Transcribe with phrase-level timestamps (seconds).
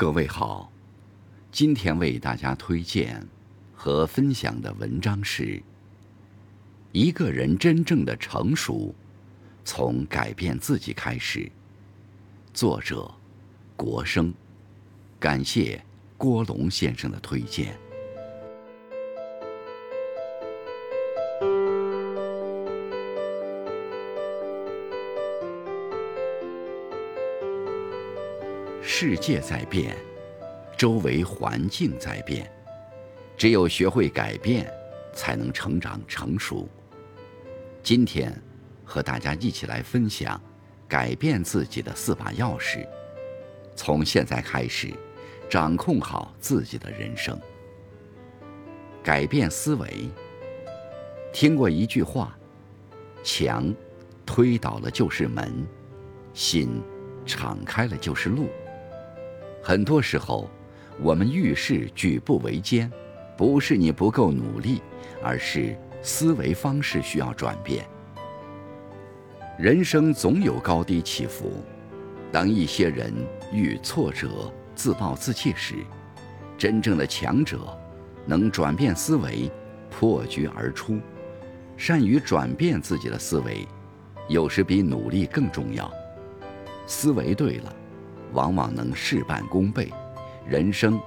[0.00, 0.70] 各位好，
[1.50, 3.26] 今天为大家推荐
[3.74, 5.42] 和分享的文章是
[6.92, 8.94] 《一个人真正的成熟，
[9.64, 11.40] 从改变自己开始》。
[12.54, 13.12] 作者：
[13.74, 14.32] 国生，
[15.18, 15.84] 感谢
[16.16, 17.76] 郭龙先生的推荐。
[28.80, 29.96] 世界在变，
[30.76, 32.50] 周围环境在变，
[33.36, 34.70] 只有学会改变，
[35.12, 36.68] 才能成长成熟。
[37.82, 38.32] 今天，
[38.84, 40.40] 和大家一起来分享
[40.88, 42.86] 改变自己的四把钥匙。
[43.76, 44.92] 从现在开始，
[45.50, 47.38] 掌控好自己的人生。
[49.02, 50.08] 改变思维。
[51.32, 52.36] 听过一句话：
[53.22, 53.72] 墙
[54.24, 55.52] 推倒了就是门，
[56.32, 56.80] 心
[57.26, 58.48] 敞开了就是路。
[59.68, 60.48] 很多时候，
[60.98, 62.90] 我们遇事举步维艰，
[63.36, 64.80] 不是你不够努力，
[65.22, 67.84] 而是思维方式需要转变。
[69.58, 71.62] 人生总有高低起伏，
[72.32, 73.12] 当一些人
[73.52, 75.74] 遇挫折自暴自弃时，
[76.56, 77.78] 真正的强者
[78.24, 79.52] 能转变思维，
[79.90, 80.98] 破局而出。
[81.76, 83.68] 善于转变自己的思维，
[84.28, 85.92] 有时比努力更重要。
[86.86, 87.74] 思维对了。
[88.32, 89.92] 往往能事半功倍，
[90.46, 91.00] 人生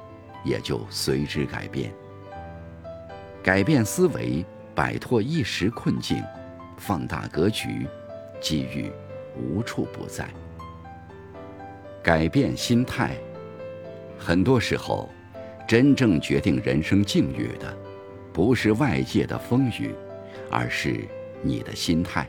[0.44, 1.94] 也就随之改变。
[3.44, 6.24] 改变思维，摆脱一时困境，
[6.78, 7.88] 放大格局，
[8.40, 8.92] 机遇
[9.36, 10.28] 无处不在。
[12.04, 13.16] 改变心态，
[14.18, 15.10] 很多时候，
[15.68, 17.78] 真正决定人生境遇的，
[18.34, 19.94] 不是外界的风雨，
[20.50, 21.08] 而是
[21.42, 22.28] 你的心态。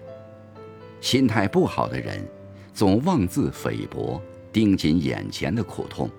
[1.00, 2.24] 心态不好的人，
[2.72, 4.22] 总妄自菲薄。
[4.52, 6.10] 盯紧眼前的苦痛，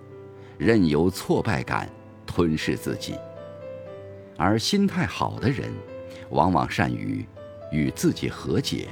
[0.57, 1.87] 任由挫败感
[2.25, 3.15] 吞噬自己。
[4.35, 5.71] 而心态好的人，
[6.31, 7.23] 往往善于
[7.71, 8.87] 与自己和解，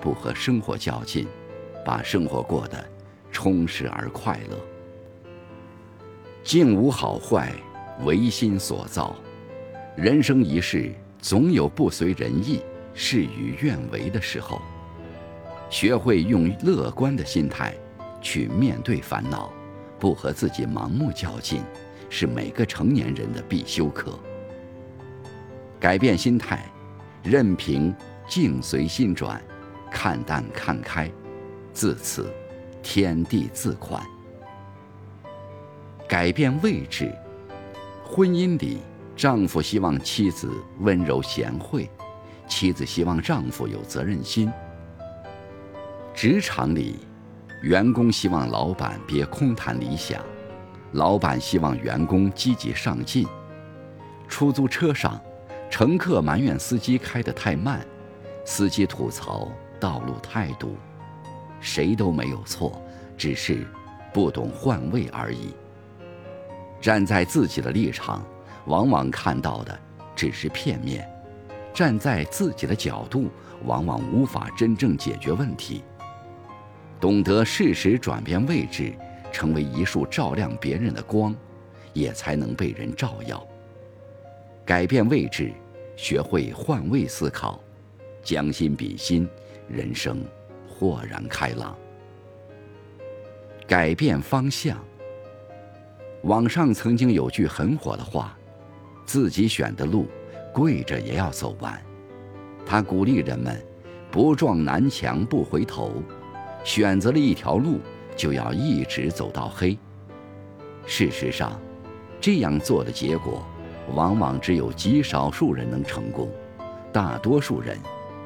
[0.00, 1.26] 不和生活较劲，
[1.84, 2.82] 把生活过得
[3.30, 4.58] 充实而快乐。
[6.42, 7.52] 境无好坏，
[8.04, 9.14] 唯心所造。
[9.94, 12.62] 人生一世，总有不随人意、
[12.94, 14.62] 事与愿违的时候。
[15.68, 17.74] 学会用乐观的心态。
[18.20, 19.52] 去面对烦恼，
[19.98, 21.62] 不和自己盲目较劲，
[22.10, 24.18] 是每个成年人的必修课。
[25.78, 26.64] 改变心态，
[27.22, 27.94] 任凭
[28.28, 29.40] 境随心转，
[29.90, 31.10] 看淡看开，
[31.72, 32.32] 自此
[32.82, 34.02] 天地自宽。
[36.08, 37.14] 改变位置，
[38.04, 38.78] 婚姻里，
[39.16, 40.50] 丈夫希望妻子
[40.80, 41.90] 温柔贤惠，
[42.48, 44.50] 妻子希望丈夫有责任心。
[46.14, 46.96] 职场里。
[47.66, 50.24] 员工希望老板别空谈理想，
[50.92, 53.26] 老板希望员工积极上进。
[54.28, 55.20] 出租车上，
[55.68, 57.84] 乘客埋怨司机开得太慢，
[58.44, 59.50] 司机吐槽
[59.80, 60.76] 道路太堵。
[61.58, 62.80] 谁都没有错，
[63.18, 63.66] 只是
[64.14, 65.52] 不懂换位而已。
[66.80, 68.24] 站在自己的立场，
[68.66, 69.76] 往往看到的
[70.14, 71.02] 只是片面；
[71.74, 73.28] 站在自己的角度，
[73.64, 75.82] 往往无法真正解决问题。
[77.00, 78.92] 懂得适时转变位置，
[79.30, 81.34] 成为一束照亮别人的光，
[81.92, 83.46] 也才能被人照耀。
[84.64, 85.52] 改变位置，
[85.94, 87.60] 学会换位思考，
[88.22, 89.28] 将心比心，
[89.68, 90.24] 人生
[90.68, 91.76] 豁然开朗。
[93.66, 94.78] 改变方向。
[96.22, 98.36] 网上曾经有句很火的话
[99.06, 100.08] ：“自己选的路，
[100.52, 101.80] 跪着也要走完。”
[102.66, 103.64] 他鼓励人们：
[104.10, 106.02] 不撞南墙不回头。
[106.66, 107.78] 选择了一条路，
[108.16, 109.78] 就要一直走到黑。
[110.84, 111.56] 事实上，
[112.20, 113.46] 这样做的结果，
[113.94, 116.28] 往往只有极少数人能成功，
[116.92, 117.78] 大多数人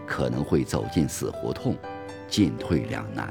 [0.07, 1.77] 可能会走进死胡同，
[2.29, 3.29] 进退两难。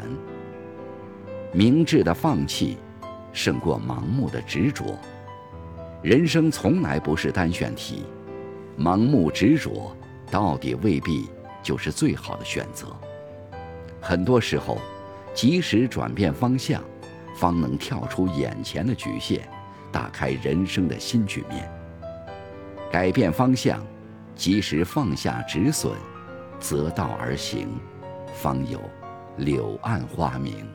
[1.51, 2.77] 明智的放弃，
[3.33, 4.95] 胜过盲目的执着。
[6.03, 8.03] 人生从来不是单选题，
[8.77, 9.91] 盲目执着
[10.29, 11.27] 到底未必
[11.63, 12.85] 就是最好的选择。
[13.99, 14.77] 很多时候。
[15.33, 16.83] 及时转变方向，
[17.35, 19.41] 方能跳出眼前的局限，
[19.91, 21.71] 打开人生的新局面。
[22.91, 23.85] 改变方向，
[24.35, 25.93] 及时放下止损，
[26.59, 27.69] 择道而行，
[28.33, 28.81] 方有
[29.37, 30.67] 柳暗花明。